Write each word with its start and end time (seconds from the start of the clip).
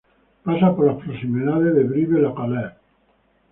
Pasa 0.43 0.75
por 0.75 0.87
las 0.87 0.95
proximidades 0.97 1.75
de 1.75 1.83
Brive-la-Gaillarde. 1.83 2.73